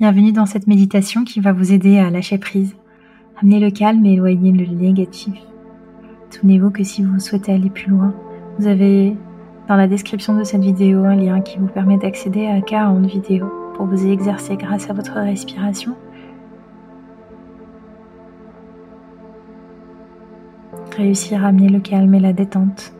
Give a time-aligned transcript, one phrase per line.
[0.00, 2.76] Bienvenue dans cette méditation qui va vous aider à lâcher prise,
[3.42, 5.34] amener le calme et éloigner le négatif.
[6.30, 8.14] Souvenez-vous que si vous souhaitez aller plus loin,
[8.60, 9.16] vous avez
[9.66, 13.50] dans la description de cette vidéo un lien qui vous permet d'accéder à 40 vidéos
[13.74, 15.96] pour vous y exercer grâce à votre respiration.
[20.96, 22.94] Réussir à amener le calme et la détente.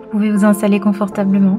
[0.00, 1.58] Vous pouvez vous installer confortablement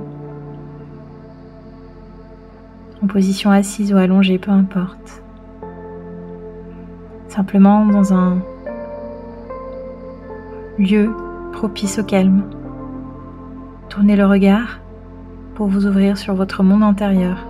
[3.04, 5.24] en position assise ou allongée, peu importe.
[7.28, 8.38] Simplement dans un
[10.78, 11.11] lieu
[11.52, 12.44] propice au calme.
[13.89, 14.80] Tournez le regard
[15.56, 17.46] pour vous ouvrir sur votre monde intérieur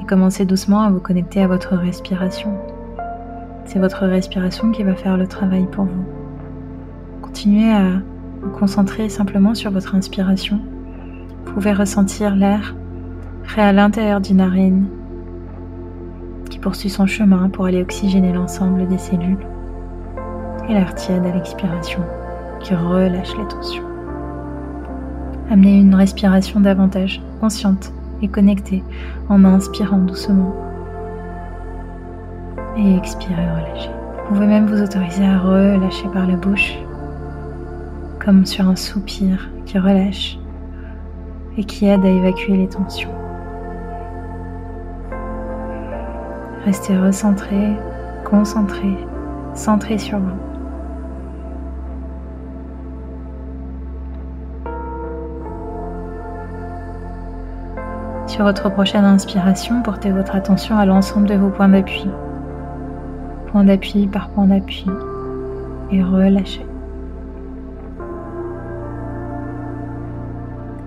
[0.00, 2.56] et commencez doucement à vous connecter à votre respiration.
[3.66, 6.04] C'est votre respiration qui va faire le travail pour vous.
[7.20, 8.00] Continuez à
[8.40, 10.60] vous concentrer simplement sur votre inspiration.
[11.44, 12.74] Vous pouvez ressentir l'air
[13.56, 14.86] à l'intérieur d'une narine
[16.50, 19.38] qui poursuit son chemin pour aller oxygéner l'ensemble des cellules
[20.68, 22.00] et l'air tiède à l'expiration
[22.60, 23.84] qui relâche les tensions.
[25.50, 28.82] Amenez une respiration davantage consciente et connectée
[29.28, 30.54] en inspirant doucement
[32.76, 33.90] et expirez, relâchez.
[34.28, 36.76] Vous pouvez même vous autoriser à relâcher par la bouche
[38.22, 40.38] comme sur un soupir qui relâche
[41.56, 43.25] et qui aide à évacuer les tensions.
[46.66, 47.76] Restez recentré,
[48.24, 48.88] concentré,
[49.54, 50.36] centré sur vous.
[58.26, 62.10] Sur votre prochaine inspiration, portez votre attention à l'ensemble de vos points d'appui.
[63.52, 64.86] Point d'appui par point d'appui.
[65.92, 66.66] Et relâchez.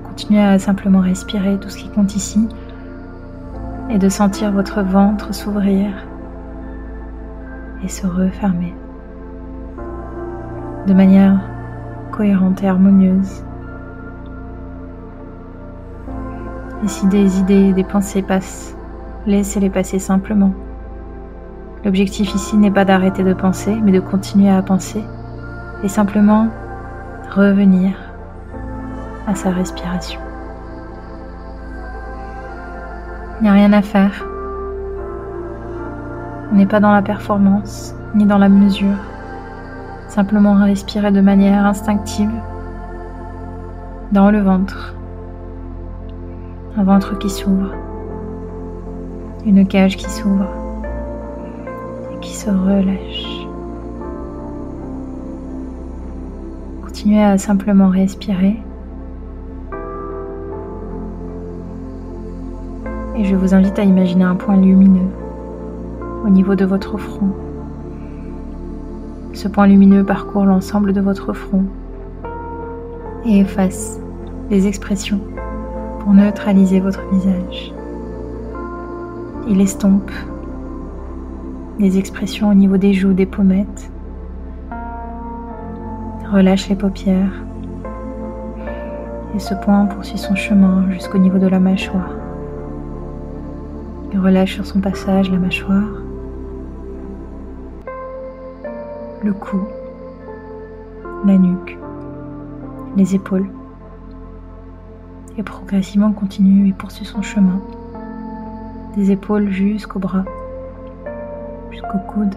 [0.04, 2.50] Continuez à simplement respirer tout ce qui compte ici
[3.90, 5.92] et de sentir votre ventre s'ouvrir
[7.84, 8.76] et se refermer
[10.88, 11.40] de manière
[12.12, 13.44] cohérente et harmonieuse.
[16.84, 18.76] Et si des idées, des pensées passent,
[19.26, 20.54] laissez-les passer simplement.
[21.84, 25.04] L'objectif ici n'est pas d'arrêter de penser, mais de continuer à penser
[25.84, 26.48] et simplement
[27.30, 27.96] revenir
[29.28, 30.20] à sa respiration.
[33.40, 34.26] Il n'y a rien à faire.
[36.52, 38.98] On n'est pas dans la performance, ni dans la mesure.
[40.10, 42.34] Simplement respirer de manière instinctive
[44.12, 44.94] dans le ventre.
[46.76, 47.74] Un ventre qui s'ouvre.
[49.46, 50.50] Une cage qui s'ouvre
[52.14, 53.48] et qui se relâche.
[56.82, 58.62] Continuez à simplement respirer
[63.20, 65.10] et je vous invite à imaginer un point lumineux
[66.26, 67.32] au niveau de votre front.
[69.34, 71.66] Ce point lumineux parcourt l'ensemble de votre front
[73.26, 74.00] et efface
[74.50, 75.20] les expressions
[76.00, 77.74] pour neutraliser votre visage.
[79.50, 80.12] Il estompe
[81.78, 83.92] les expressions au niveau des joues, des pommettes.
[86.32, 87.44] Relâche les paupières.
[89.36, 92.19] Et ce point poursuit son chemin jusqu'au niveau de la mâchoire.
[94.12, 95.88] Il relâche sur son passage la mâchoire,
[99.24, 99.60] le cou,
[101.26, 101.78] la nuque,
[102.98, 103.48] les épaules.
[105.38, 107.62] Et progressivement continue et poursuit son chemin.
[108.96, 110.26] Des épaules jusqu'aux bras,
[111.70, 112.34] jusqu'au coude,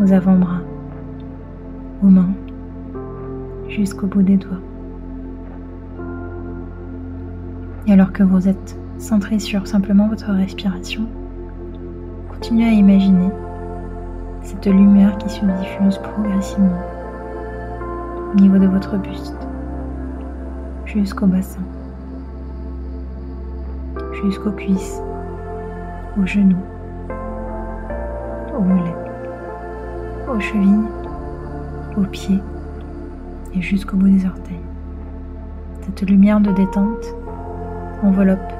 [0.00, 0.62] aux avant-bras,
[2.02, 2.32] aux mains,
[3.68, 4.60] jusqu'au bout des doigts.
[7.86, 11.06] Et alors que vous êtes centré sur simplement votre respiration,
[12.28, 13.30] continuez à imaginer
[14.42, 16.80] cette lumière qui se diffuse progressivement
[18.32, 19.36] au niveau de votre buste,
[20.86, 21.62] jusqu'au bassin,
[24.22, 25.00] jusqu'aux cuisses,
[26.18, 26.56] aux genoux,
[28.56, 28.96] aux mollets,
[30.28, 30.88] aux chevilles,
[31.96, 32.40] aux pieds
[33.54, 34.56] et jusqu'au bout des orteils.
[35.82, 37.14] Cette lumière de détente
[38.02, 38.52] enveloppe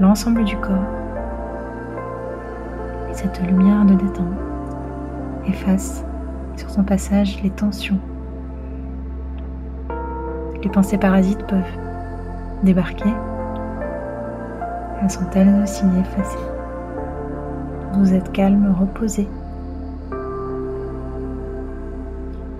[0.00, 0.86] l'ensemble du corps.
[3.10, 4.26] Et cette lumière de détente
[5.46, 6.04] efface
[6.56, 7.98] sur son passage les tensions.
[10.62, 11.78] Les pensées parasites peuvent
[12.62, 13.12] débarquer.
[15.02, 16.38] Elles sont elles aussi effacées.
[17.94, 19.28] Vous êtes calme, reposé.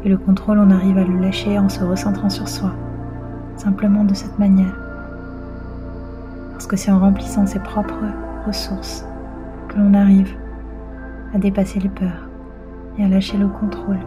[0.04, 2.72] Et le contrôle, on arrive à le lâcher en se recentrant sur soi,
[3.56, 4.87] simplement de cette manière
[6.58, 8.12] parce que c'est en remplissant ses propres
[8.44, 9.06] ressources
[9.68, 10.36] que l'on arrive
[11.32, 12.28] à dépasser les peurs
[12.98, 14.00] et à lâcher le contrôle.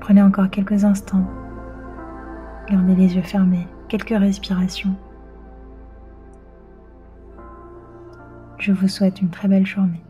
[0.00, 1.30] Prenez encore quelques instants,
[2.68, 4.96] gardez les yeux fermés, quelques respirations.
[8.58, 10.02] Je vous souhaite une très belle journée.